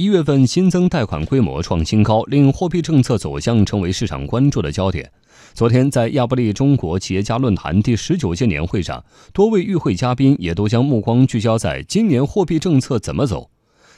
[0.00, 5.12] 一月份新增贷款规模创新高，令货币政策走向成为市场关注的焦点。
[5.52, 13.50] 昨天，在亚布力中国企业家论坛第十九届年会上，多位与会嘉宾也都将目光聚焦在今年货币政策怎么走。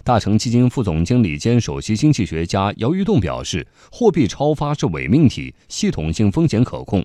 [0.02, 7.04] 大成基金副总经理兼首席经济学家姚玉栋表示，货币超发是伪命题，系统性风险可控。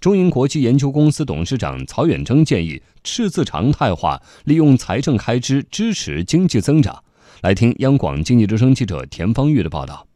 [0.00, 7.00] 中银国际研究公司董事长曹远征建议赤字常态化，利用财政开支支持经济增长。
[7.44, 10.06] 来听央广经济之声记者田方玉的报道。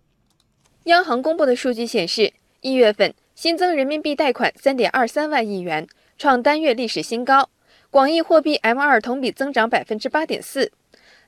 [0.84, 5.86] 央行公布的数据显示，一月份新增人民币贷款三点二三万亿元，
[6.16, 7.50] 创单月历史新高。
[7.90, 10.72] 广义货币 M 二同比增长百分之八点四。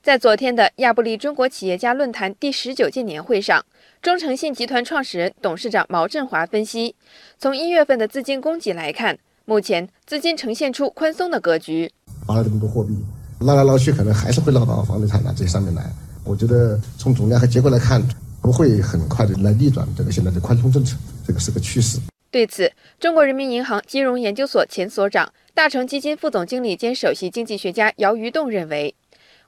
[0.02, 3.62] 在昨天的亚布力中国企业家论坛第十九届年会上，
[4.01, 6.97] 中诚信集团创始人、董事长毛振华分析，
[7.37, 11.92] 从一月份的资金供给来看，目前资金呈现出宽松的格局。
[12.27, 12.95] 发了这么多货币。
[13.41, 15.91] 捞来捞去，可能还是会捞到房地产的这上面来。
[16.25, 18.07] 我觉得从总量和结构来看，
[18.43, 20.95] 不会很快的来逆转这个现在的宽松政策，
[21.27, 21.98] 这个是个趋势。
[22.31, 28.95] 对此，中国人民银行金融研究所前所长、大成基金副总经理兼首席经济学家姚余栋认为。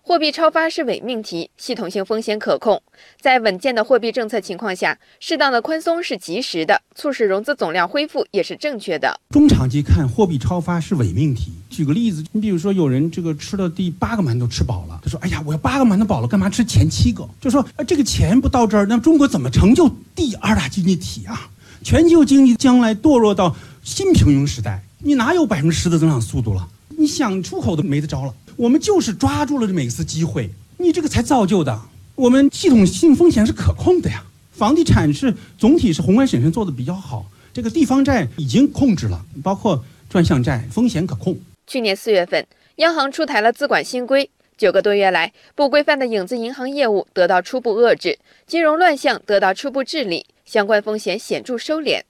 [0.05, 2.83] 货币超发是伪命题，系统性风险可控。
[3.21, 9.21] 在稳健的货币政策情况下，适当的宽松是及时的，促使融资总量恢复也是正确的。
[9.31, 11.53] 中长期看，货币超发是伪命题。
[11.73, 21.49] 举个例子，你比如说有人这个吃了第八个馒头吃饱了，他说：“哎呀，我要八个馒头饱了，干嘛吃前七个？”就说：“这个钱不到这儿，那中国怎么成就第二大经济体啊？
[21.83, 26.69] 全球经济将来堕落到新平庸时代，你哪有百分之十的增长速度了？
[26.91, 31.81] 你想出口都没得招了。”我们就是抓住了这每次机会，你这个才造就的。
[32.15, 41.35] 我们系统性风险是可控的呀，房地产是总体是宏观审慎做的比较好，这个地方债已经控制了，包括专项债风险可控。
[41.67, 42.47] 去年四月份，
[42.77, 52.01] 央行出台了资管新规，九个多月来，不规范的影子银行业务得到初步遏制，金融乱象得到初步治理，相关风险显著收敛。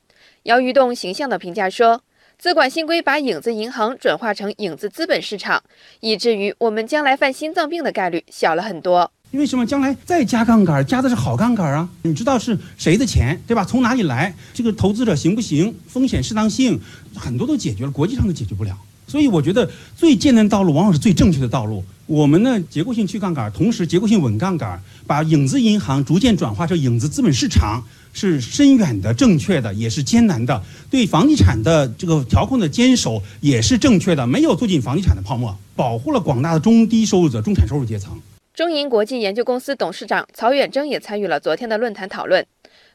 [0.45, 2.03] 姚余栋形象的评价说。
[2.39, 5.63] 资管新规把影子银行转化成影子资本市场，
[6.01, 9.09] 以至于我们将来犯心脏病的概率小了很多。
[9.31, 9.65] 因为什么？
[9.65, 11.89] 将来再加杠杆，加的是好杠杆啊！
[12.03, 13.65] 你知道是谁的钱，对吧？
[13.65, 14.35] 从哪里来？
[14.53, 15.73] 这个投资者行不行？
[15.87, 16.81] 风险适当性，
[17.15, 18.77] 很多都解决了，国际上都解决不了。
[19.07, 21.85] 所以我觉得最艰难的道路往往是最正确的道路。
[22.07, 27.83] 我们呢，结构性去杠杆，同时结构性稳杠杆，把影子银行逐渐转化成影子资本市场。
[28.15, 30.63] 是深远的、正确的，也是艰难的。
[30.91, 38.21] 对房地产的这个调控的坚守也是正确的，没有促进房地产的泡沫，保护了广大的中低收入者、中产收入阶层。
[38.53, 42.45] 中银国际研究公司董事长曹远征也参与了昨天的论坛讨论。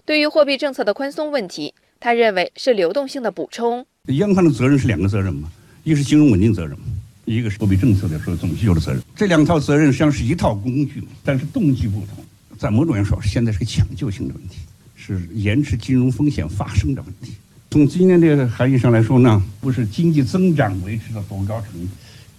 [0.06, 3.84] 对于货币政策的宽松问题，他认为是流动性的补充。
[4.09, 5.50] 央行的责任是两个责任嘛，
[5.87, 6.77] 一是金融稳定责任，
[7.23, 9.01] 一个是货币政策的时候总需求的责任。
[9.15, 12.17] 这两套责任实际上是一套工具，但是动机不同。
[12.57, 14.57] 在某种意义上说，现在是个抢救性的问题。
[14.97, 17.31] 是延迟金融风险发生的问题。
[17.71, 21.87] 从今年的含义上来说呢，不是经济增长维持到多高程度，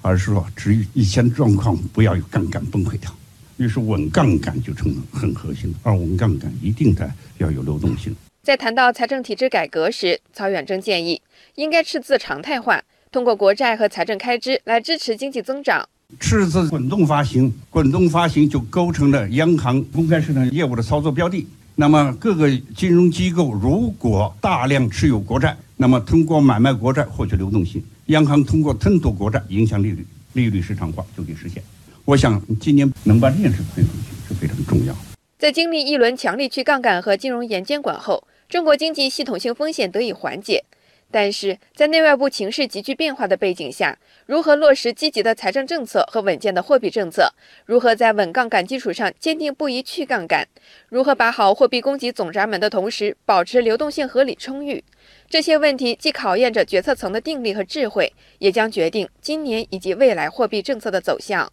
[0.02, 3.10] 而是说，至于以前状况不要有杠杆崩溃掉。
[3.56, 8.14] 于是稳杠杆就成了很核心的，而稳杠杆一定得要有流动性。
[8.42, 11.22] 在谈到财政体制改革时，曹远征建议
[11.54, 15.88] 应该赤字常态化，通过国债和财政开支来支持经济增长。
[16.20, 21.46] 赤字滚动发行，滚动发行就构成了央行公开市场业务的操作标的。
[21.74, 31.62] 那么，各个金融机构如果大量持有国债，那么通过买卖国债获取流动性，央行通过吞吐国债影响利率，利率市场化就可以实现。
[32.04, 34.94] 我想今年能把这件事推出去是非常重要。
[35.38, 40.64] 在经历一轮强力去杠杆和金融严监管后，中国经济系统性风险得以缓解。
[41.10, 47.32] 但是在内外部情势急剧变化的背景下，如何落实积极的财政政策和稳健的货币政策？
[47.64, 50.46] 如何在稳杠杆基础上坚定不移去杠杆？
[50.88, 54.84] 如何把好货币供给总闸门的同时保持流动性合理充裕？
[55.30, 61.50] 这些问题既考验着决策层的定力和智慧，也将决定今年以及未来货币政策的走向。